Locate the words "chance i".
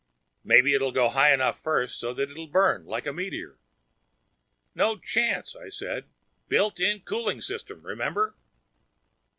4.97-5.69